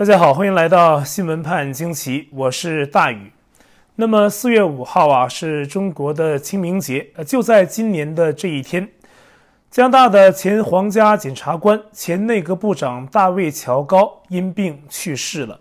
[0.00, 3.30] 大家好，欢迎来到新闻判惊奇，我是大宇。
[3.96, 8.88] 那么四月五号啊，是中国的清明节，就在今年的这一天，
[9.70, 15.60] 加拿大的前皇家检察官、前内阁部长大卫·乔高因病去世了。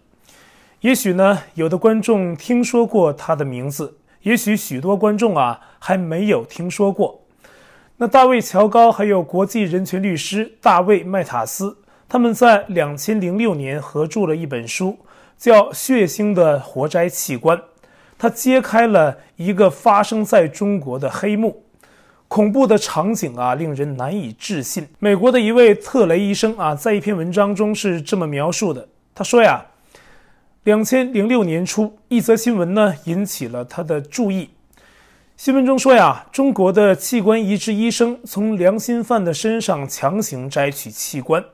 [0.80, 7.20] 也许呢，有的观众听说过他的名字，也许许多观众啊还没有听说过。
[7.98, 11.79] 那大卫·乔高还有国际人权律师大卫·麦塔斯。
[12.10, 14.98] 他们在两千零六年合著了一本书，
[15.38, 17.56] 叫《血腥的活摘器官》，
[18.18, 21.64] 它揭开了一个发生在中国的黑幕，
[22.28, 24.88] 恐怖的场景啊，令人难以置信。
[24.98, 29.64] 美国的一位特雷医生啊，在一篇文章中是这么描述的：他说呀，
[30.64, 34.50] 两千零六年初，一则新闻呢引起了他的注意。
[35.38, 41.46] 新闻中说呀，中国的器官移植医生从良心犯的身上强行摘取器官。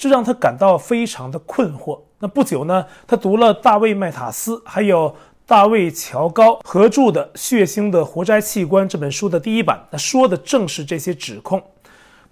[0.00, 2.00] 这让他感到非常的困惑。
[2.20, 11.62] 那不久呢，他读了大卫·麦塔斯还有大卫·乔高合著的《血腥的活摘器官》这本书的第一版，那说的正是这些指控。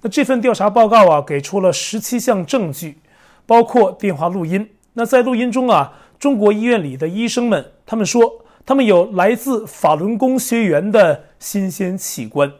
[0.01, 2.97] 那这份调查报告啊，给出了十七项证据，
[3.45, 4.67] 包括电话录音。
[4.95, 12.51] 那在录音中啊，中国医院里的医生们，他们说他们有来自法轮功学员的新鲜器官。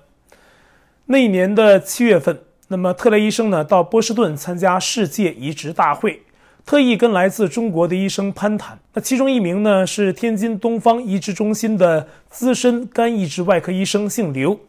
[1.07, 2.39] 那一年的七月份。
[2.71, 6.21] 那么特雷医生呢，到波士顿参加世界移植大会，
[6.67, 8.79] 特意跟来自中国的医生攀谈。
[8.93, 14.61] 那其中一名呢，是天津东方移植中心的资深肝移植外科医生，姓刘。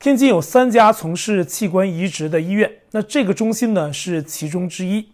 [0.00, 5.06] 天津有三家从事器官移植的医院，那这个中心呢是其中之一。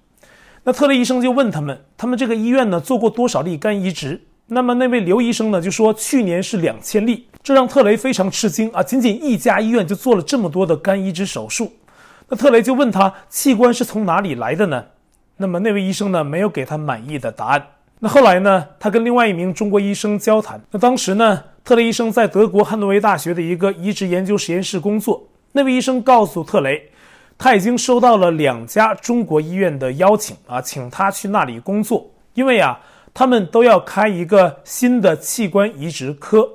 [0.63, 4.21] 那特雷医生就问他们，他们这个医院呢做过多少例肝移植？
[4.47, 8.81] 那么那位刘医生呢就说，去年是两千例，这让特雷非常吃惊啊！
[8.81, 11.73] 仅仅一家医院就做了这么多的肝移植手术。
[12.35, 14.87] 那特雷就问他器官是从哪里来的呢？
[15.37, 17.65] 那么那位医生呢没有给他满意的答案。
[18.01, 20.61] 那后来呢，他跟另外一名中国医生交谈。
[20.73, 25.25] 那当时呢，特雷医生在德国汉诺威大学的一个移植研究实验室工作。
[25.53, 26.91] 那位医生告诉特雷，
[27.39, 32.81] 他已经收到了两家中国医院的邀请啊，请他去那里工作，因为啊，
[33.15, 36.49] 他们都要开一个新的器官移植科。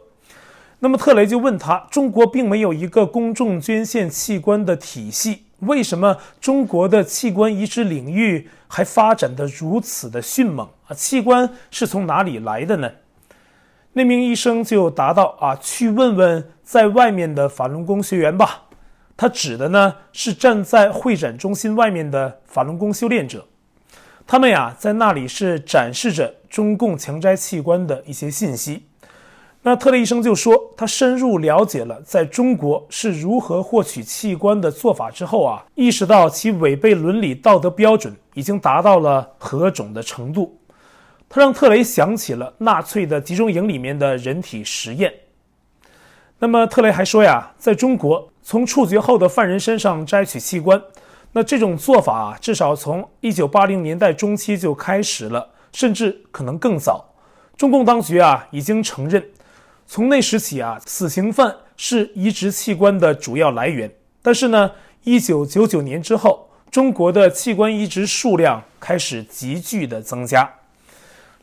[0.80, 5.44] 那么特雷就问他，中国并没有一个公众捐献器官的体系。
[5.60, 10.94] 为什么中国的器官移植领域还发展得如此的迅猛啊？
[10.94, 12.92] 器官是从哪里来的呢？
[13.94, 18.66] 那名医生就答道：“啊，去问问在外面的法轮功学员吧。”
[19.18, 23.46] 他指的呢是站在会展中心外面的法轮功修炼者，
[24.26, 28.89] 他们呀在那里是展示着中共强摘器官的一些信息。
[29.62, 40.58] 那特雷医生就说，他深入了解了在中国是如何获取器官的做法之后啊，意识到其违背伦理道德标准已经达到了何种的程度。
[41.28, 45.14] 他让特雷想起了纳粹的集中营里面的人体实验。
[46.40, 50.82] 那么特雷还说呀，在中国从处决后的犯人身上摘取器官，
[51.34, 57.14] 那这种做法啊，至少从一九八零年代中期就开始了，甚至可能更早。
[57.58, 59.22] 中共当局啊，已经承认。
[59.92, 63.92] 从那时起啊，死刑犯是移植器官的主要来源。
[64.22, 64.70] 但是呢，
[65.04, 70.48] 一九九九年之后，中国的器官移植数量开始急剧的增加。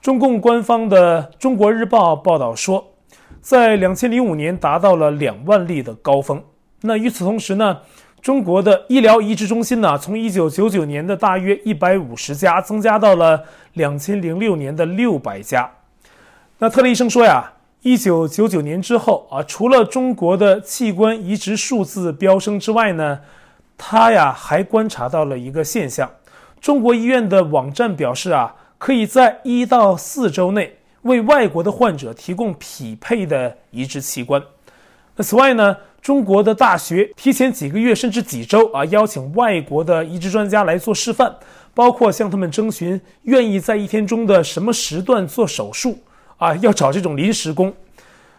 [0.00, 2.92] 中共官方的《中国日报》报道说，
[3.40, 6.40] 在两千零五年达到了两万例的高峰。
[6.82, 7.76] 那与此同时呢，
[8.22, 13.42] 中国的医疗移植中心呢，从一九九九年的大约一百五十家增加到了
[13.72, 15.68] 两千零六年的六百家。
[16.60, 17.54] 那特雷医生说呀。
[17.86, 23.20] 一九九九年之后啊，除了中国的器官移植数字飙升之外呢，
[23.78, 26.10] 他呀还观察到了一个现象：
[26.60, 34.42] 中国医院的网站表示啊，可以在一到四周内为外国的患者提供匹配的移植器官。
[35.14, 41.32] 那此外呢，中国的大学提前几个月甚至几周啊，邀请外国的移植专家来做示范，
[41.72, 45.96] 包括向他们征询愿意在一天中的什么时段做手术。
[46.38, 47.74] 啊，要找这种临时工。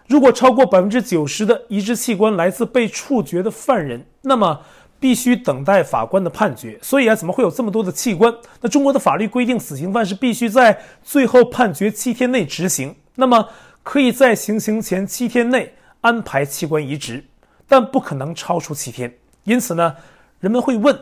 [0.08, 4.62] 如果超过百分之九十的移植器官来自被处决的犯人，那么
[5.00, 6.80] 必须等待法官的判决。
[6.82, 8.34] 所以啊，怎么会有这么多的器官？
[8.62, 12.96] 那中国的法律规定，死刑犯是必须在最后判决七天内执行。
[13.16, 13.50] 那么
[13.84, 17.24] 可以在行刑前七天内安排器官移植，
[17.68, 19.14] 但不可能超出七天。
[19.44, 19.96] 因此呢，
[20.40, 20.98] 人们会问。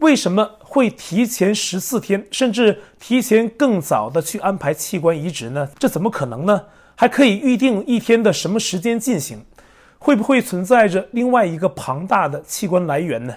[0.00, 5.68] 为什么会提前十四天，甚至提前更早的去安排器官移植呢？
[5.78, 6.64] 这怎么可能呢？
[6.96, 9.44] 还可以预定一天的什么时间进行？
[9.98, 13.34] 会不会存在着另外一个庞大的器官来源呢？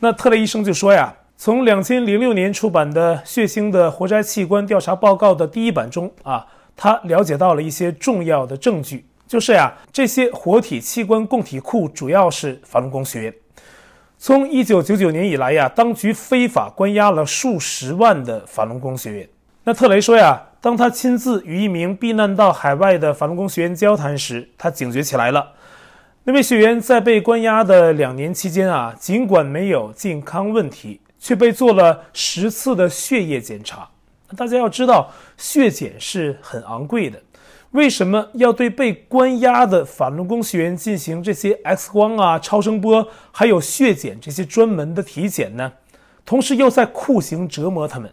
[0.00, 13.34] 那特雷医生就说呀，从两千零六年出版的《血腥的活摘器官调查报告》的第一版中啊，他了解到了一些重要的证据，就是呀，这些活体器官供体库主要是法轮功学员。
[14.18, 19.28] 从一九九九年以来呀，当局非法关押了数十万的法轮功学员。
[19.64, 25.52] 那特雷说呀，当他亲自与一名避难到海外的法轮功学员交谈时，他警觉起来了。
[26.24, 33.88] 那位学员在被关押的两年期间啊，尽管没有健康问题，却被做了十次的血液检查。
[34.36, 37.22] 大家要知道，血检是很昂贵的，
[37.76, 45.70] 为什么要对被关押的法轮功学员进行这些 X 光啊、超声波，还有血检这些专门的体检呢？
[46.24, 48.10] 同时又在酷刑折磨他们。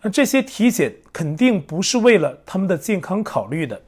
[0.00, 3.78] 那这些体检肯定不是为了他们的健康考虑的，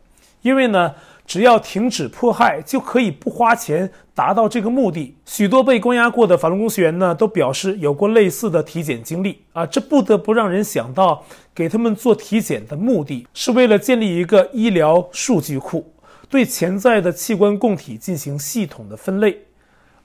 [0.42, 0.94] 因为呢，
[1.28, 5.14] 只要停止迫害，就可以不花钱达到这个目的。
[5.26, 11.22] 许多被关押过的法轮功学员呢，都表示有过类似的体检经历啊，这不得不让人想到，
[11.54, 15.92] 给他们做体检的目的是为了建立一个医疗数据库，
[16.30, 19.38] 对潜在的器官供体进行系统的分类。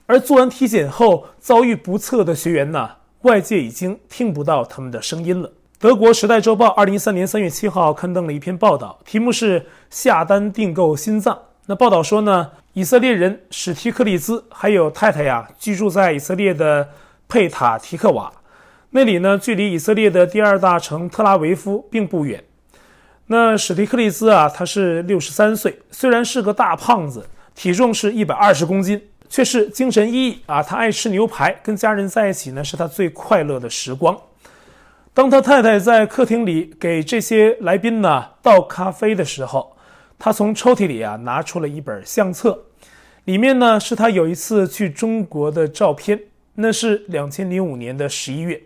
[0.04, 2.90] 而做完体检后遭遇不测的学员呢，
[3.22, 5.50] 外界已经听不到他们的声音了。
[5.78, 11.38] 德国《时代周报》二零一三年三月七号刊登了一篇报道，题目是“下单订购心脏”。
[11.66, 16.88] 那报道说呢，以色列人史提克利兹还有太太呀，居住在以色列的
[17.28, 18.32] 佩塔提克瓦，
[18.90, 22.42] 那里呢，距离以色列的第二大城特拉维夫并不远。
[23.26, 30.62] 那史提克利兹啊，他是六十三岁，虽然是个大胖子，体重是一百二十公斤，却是精神奕奕啊。
[30.62, 34.16] 他爱吃牛排，跟家人在一起呢，是他最快乐的时光。
[35.14, 39.76] 当他太太在客厅里给这些来宾呢倒咖啡的时候，
[40.18, 42.64] 他从抽屉里啊拿出了一本相册，
[43.24, 46.20] 里面呢是他有一次去中国的照片，
[46.56, 48.60] 那是两千零五年的十一月，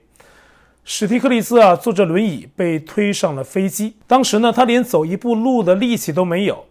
[0.84, 6.64] 史蒂克利兹啊坐着轮椅被推上了飞机，当时呢他连走一步路的力气都没有，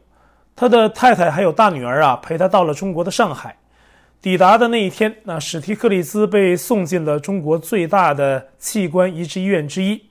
[0.56, 3.56] 他的太太还有大女儿啊陪他到了中国的上海。
[4.20, 10.02] 抵达的那一天，那史提克利兹被送进了中国最大的器官移植医院之一，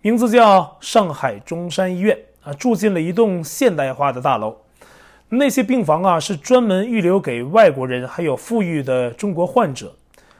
[0.00, 4.56] 名字叫上海中山医院啊，住进了一栋现代化的大楼。
[5.28, 9.94] 那些病房啊，是专门预留给外国人还有富裕的中国患者。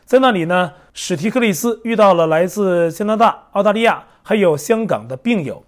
[0.07, 5.63] 在那里呢，史提克利斯遇到了来自加拿大、澳大利亚还有香港的病友，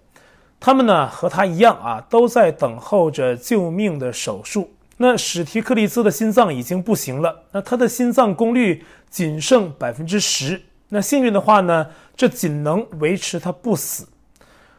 [0.59, 4.71] 他们呢和他一样啊，都在等候着救命的手术。
[4.97, 10.61] 那史提克利兹的心脏已经不行了，那他的心脏功率仅剩百分之十。
[10.89, 14.07] 那幸运的话呢，这仅能维持他不死。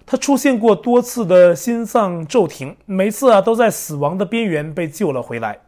[0.04, 5.58] 他出现过多次的心脏骤停，每次啊都在死亡的边缘被救了回来。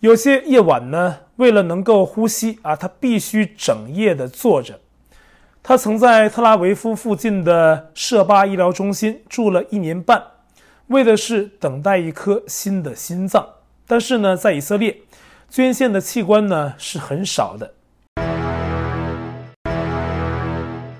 [0.00, 4.80] 有些夜晚呢，为了能够呼吸啊，他必须整夜的坐着。
[5.62, 10.22] 他曾在特拉维夫附近的舍巴医疗中心住了一年半。
[10.88, 13.46] 为的是等待一颗新的心脏，
[13.86, 14.94] 但是呢，在以色列，
[15.48, 17.74] 捐献的器官呢是很少的。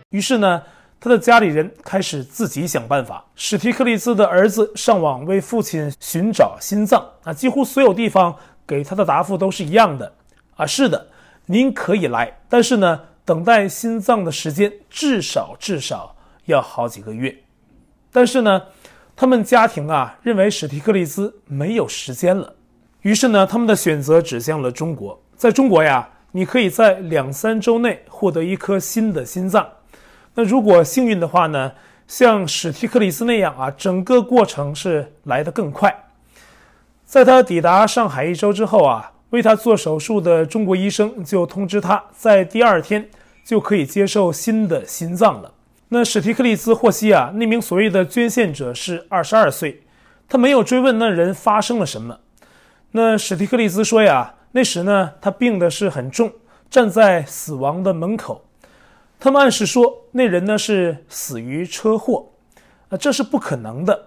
[0.09, 0.63] 于是呢，
[0.99, 3.23] 他的家里人开始自己想办法。
[3.37, 8.35] 史提克利兹的儿子上网为父亲寻找心脏啊，几乎所有地方
[8.67, 10.11] 给他的答复都是一样的
[10.57, 11.09] 啊，是的，
[11.45, 16.17] 您可以来，但是呢，等待心脏的时间至少至少
[16.47, 17.37] 要好几个月，
[18.11, 18.63] 但是呢。
[19.17, 22.53] 他们家庭啊，认为史蒂克利兹没有时间了，
[23.03, 25.21] 于是呢，他们的选择指向了中国。
[25.37, 29.65] 在中国呀，你可以在两三周内获得一颗新的心脏。
[30.35, 31.71] 那如果幸运的话呢，
[32.09, 35.97] 像史蒂克利兹那样啊，整个过程是来得更快。
[37.05, 43.09] 在他抵达上海一周之后啊，为他做手术的中国医生就通知他，在第二天
[43.45, 45.53] 就可以接受新的心脏了。
[45.95, 49.85] 那史提克利兹获悉啊，那名所谓的捐献者是二十二岁，
[50.29, 52.19] 他没有追问那人发生了什么。
[52.91, 56.33] 那史提克利兹说呀，那时呢，他病的是很重，
[56.69, 58.45] 站在死亡的门口。
[59.21, 62.27] 他们暗示说，那人呢是死于车祸，
[62.89, 64.07] 啊，这是不可能的。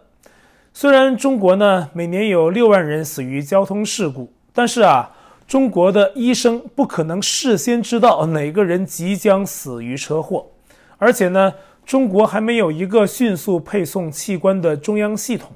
[0.73, 5.09] 虽然中国呢每年有六万人死于交通事故，但是啊，
[5.47, 10.47] 中国的医生不可能事先知道哪个人即将死于车祸，
[10.97, 11.53] 而且呢。
[11.87, 15.53] 中国还没有一个迅速配送器官的中央系统。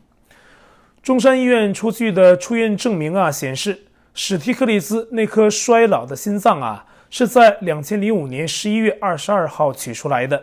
[1.04, 3.84] 中山医院出具的出院证明啊，显示
[4.14, 10.42] 史提克利兹那颗衰老的心脏啊，是在两千零五年十一月二十二号取出来的，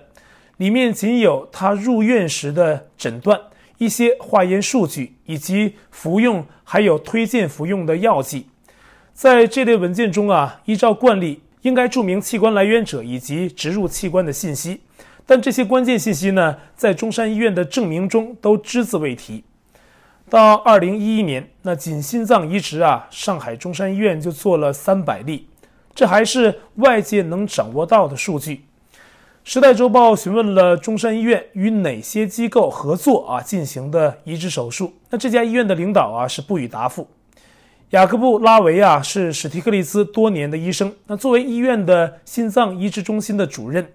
[0.59, 3.41] 里面仅有他入院时的诊断、
[3.79, 8.47] 一些化验数据以及服用还有推荐服用的药剂。
[9.15, 14.83] 在这类文件中啊，依照惯例，应该注明器官来源者以及植入器官的信息。
[15.29, 19.45] 但这些关键信息呢，在中山医院的证明中都只字未提。
[20.31, 25.47] 到二零一一年，那仅心脏移植啊，上海中山医院就做了三百例，
[25.95, 28.65] 这还是外界能掌握到的数据。
[29.45, 37.07] 时代周报询问了中山医院与哪些机构合作啊进行的移植手术，那这家医院的领导啊是不予答复。
[37.91, 43.87] 雅各布·拉维啊是史提克利兹多年的医生，那作为医院的心脏移植中心的主任。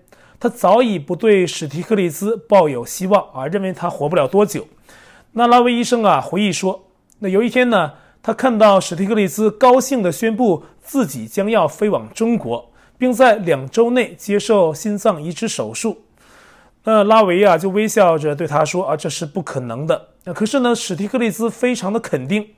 [0.44, 4.68] 他早已不对史提克利兹抱有希望啊，认为他活不了多久。
[5.32, 6.84] 那拉维医生啊回忆说，
[7.20, 16.02] 那有一天呢，他看到史提克利兹高兴地宣布自己将要飞往中国，并在两周内接受心脏移植手术。
[16.84, 20.10] 那拉维啊就微笑着对他说啊，这是不可能的。
[20.26, 22.50] 那可是呢，史提克利兹非常的肯定，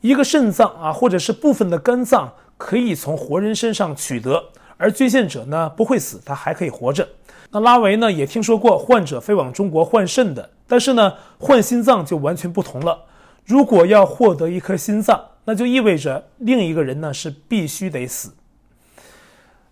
[0.00, 4.42] 一个肾脏啊，或者是部分的肝脏可以从活人身上取得。
[4.82, 7.08] 而捐献者呢不会死，他还可以活着。
[7.52, 13.04] 那拉维呢也听说过患者飞往中国换肾的，但是呢换心脏就完全不同了。
[13.44, 18.32] 如果要获得一颗心脏，那就意味着另一个人呢是必须得死。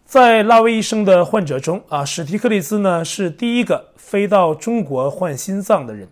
[0.05, 6.07] 在拉维医生的患者中啊，史提克利兹呢是第一个飞到中国换心脏的人，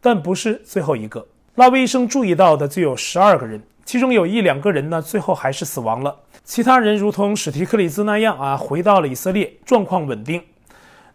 [0.00, 1.26] 但不是最后一个。
[1.56, 6.14] 拉维医生注意到的就有十二个人，其中有一两个人呢最后还是死亡了。
[6.44, 10.42] 其他人如同史提克利兹那样啊，回到了以色列，状况稳定。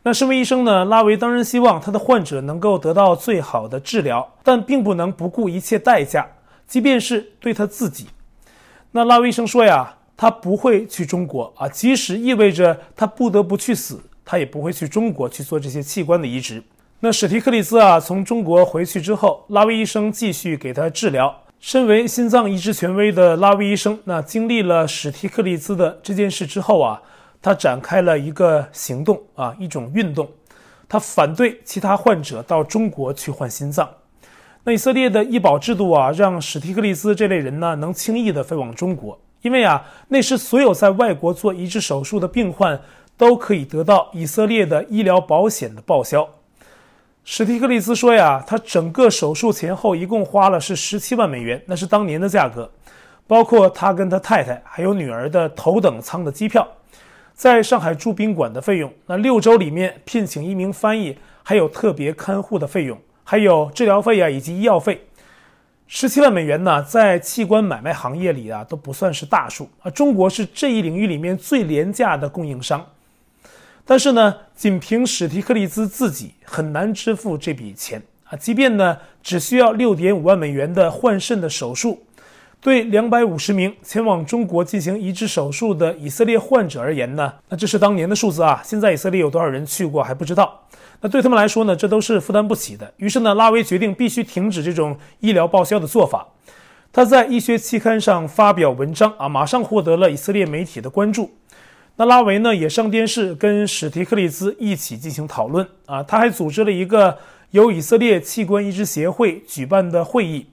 [0.03, 6.25] 那身为医生呢，拉维当然希望他的患者能够得到最好的治疗，但并不能不顾一切代价，
[6.65, 8.07] 即便是对他自己。
[8.91, 16.63] 那拉维医生说呀，他不会去中国啊，即使意味着他不得不去死，他也不会去中国去做这些器官的移植。
[17.01, 21.40] 那史提克利兹啊，从中国回去之后，拉维医生继续给他治疗。
[21.61, 26.99] 身为心脏移植权威的拉维医生，那经历了史提克利兹的这件事之后啊，
[27.39, 30.27] 他展开了一个行动啊，一种运动，
[30.89, 33.87] 他反对其他患者到中国去换心脏。
[34.63, 42.81] 那以色列的医保制度啊，让史提克利兹这类人呢，能轻易地飞往中国，因为啊，那时所有在外国做移植手术的病患
[43.15, 46.27] 都可以得到以色列的医疗保险的报销。
[47.23, 52.69] 史蒂克利兹说呀，他整个手术前后一共花了是十七万美元，那是当年的价格，
[53.27, 56.67] 包括他跟他太太还有女儿的头等舱的机票，
[57.35, 64.99] 在上海住宾馆的费用，那六周里面聘请一名翻译，还有特别看护的费用，还有治疗费啊以及医药费，
[65.85, 69.91] 十七万美元呢，在器官买卖行业里啊都不算是大数啊。
[69.91, 72.83] 中国是这一领域里面最廉价的供应商。
[73.85, 78.37] 但是呢，仅凭史提克利兹自己很难支付这笔钱啊！
[78.37, 82.03] 即便呢，只需要六点五万美元的换肾的手术，
[82.61, 88.61] 对两百五十名前往中国进行移植手术的以色列患者而言呢，那这是当年的数字啊！
[88.63, 90.61] 现在以色列有多少人去过还不知道。
[91.01, 92.93] 那对他们来说呢，这都是负担不起的。
[92.97, 96.27] 于是呢，拉维决定必须停止这种医疗报销的做法。
[96.93, 101.31] 他在医学期刊上发表文章啊，马上获得了以色列媒体的关注。
[101.97, 107.17] 那拉维呢也上电视跟史提克利兹一起进行讨论啊，他还组织了一个
[107.51, 110.47] 由以色列器官移植协会举办的会议。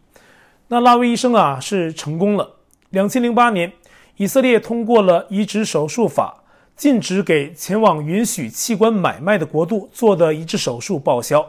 [0.67, 2.57] 那拉维医生啊是成功了。
[2.91, 3.73] 两千零八年，
[4.17, 6.43] 以色列通过了移植手术法，
[6.77, 11.47] 禁止给前往允许器官买卖的国度做的移植手术报销。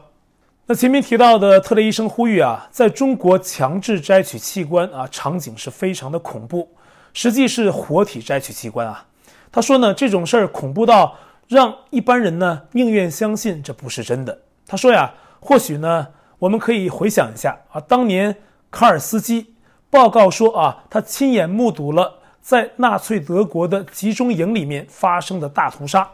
[0.67, 6.69] 那前面提到的特雷医生呼吁啊，在中国强制摘取器官啊，场景是非常的恐怖，
[7.11, 9.05] 实际是活体摘取器官啊。
[9.51, 11.15] 他说呢，这种事儿恐怖到
[11.47, 14.39] 让一般人呢宁愿相信这不是真的。
[14.67, 18.35] 他说呀，或许呢，我们可以回想一下啊，当年
[18.69, 19.55] 卡尔斯基
[19.89, 26.07] 报告说啊，他亲眼目睹了在纳粹德国的集中营里面发生的大屠杀。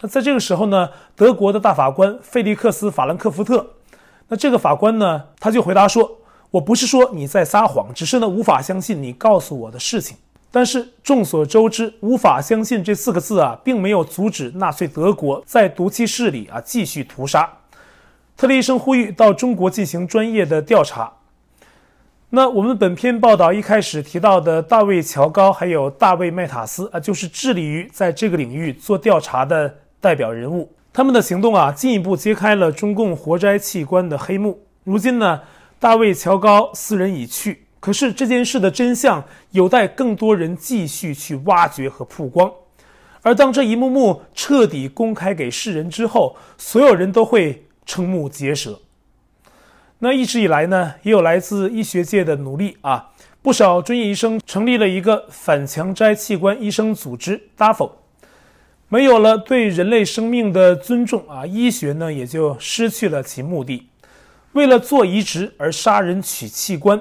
[0.00, 3.74] 那在这个时候呢，德国的大法官费利克斯·法兰克福特，
[4.28, 6.18] 那这个法官呢，他就回答说
[6.52, 10.16] ：“我不是说你在撒谎，只是呢无法相信你告诉我的事情。”
[10.52, 17.48] 但是众所周知，无法相信这四个字啊，并没有阻止纳粹德国在毒气室里啊继续屠杀。
[18.36, 21.12] 特雷医生呼吁到中国进行专业的调查。
[22.30, 30.72] 那我们本篇报道一开始提到的大卫·乔高还有大卫·麦塔斯啊，就是致力于在这个领域做调查的代表人物。
[30.92, 34.60] 他们的行动啊，进一步揭开了中共活摘器官的黑幕。
[34.82, 35.40] 如今呢，
[35.78, 37.66] 大卫·乔高四人已去。
[37.80, 42.52] 可是这件事的真相有待更多人继续去挖掘和曝光，
[43.22, 48.80] 而当这一幕幕彻底公开给世人之后，所有人都会瞠目结舌。
[50.00, 53.10] 那一直以来呢，也有来自医学界的努力啊，
[53.42, 57.92] 不少专业医生成立了一个反强摘器官医生组织 DAFO。
[58.88, 63.86] 没有了对人类生命的尊重啊，医学呢也就失去了其目的。
[64.52, 67.00] 为了做移植而杀人取器官，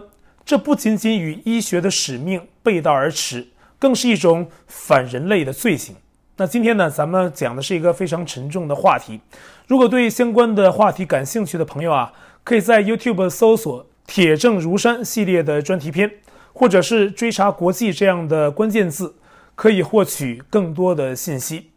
[0.50, 5.96] 这不仅仅与医学的使命背道而驰，更是一种反人类的罪行。
[6.38, 9.22] 那今天呢，咱们讲的是一个非常沉重的话题。
[9.68, 12.12] 如果对相关的话题感兴趣的朋友啊，
[12.44, 16.12] 可以在 YouTube 搜索“铁证如山”系列的专题片，
[16.52, 19.18] 或者是“追查国际”这样的关键字，
[19.54, 21.70] 可以获取更多的信息。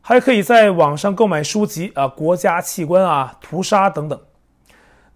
[0.00, 4.18] 还可以在网上购买书籍啊，国家器官啊，屠杀等等。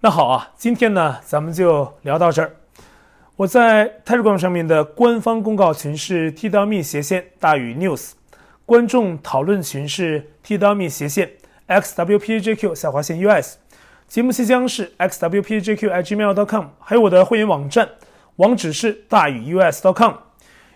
[0.00, 2.56] 那好啊，今天呢，咱们就聊到这儿。
[3.40, 8.10] 我在 Telegram 上面的官方公告群是 T-me 斜线大于 News，
[8.66, 11.30] 观众讨论群是 T-me 斜线
[11.66, 13.56] xwpjq 下划线 US，
[14.06, 17.88] 节目信箱是 xwpjq@gmail.com，还有我的会员网站，
[18.36, 20.16] 网址是大于 US.com。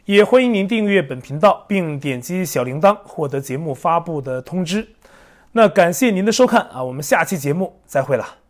[0.06, 4.88] 也欢迎您订阅本频道，并点击小铃铛获得节目发布的通知。
[5.52, 8.43] 那感谢您的收看啊，我们下期节目再会了。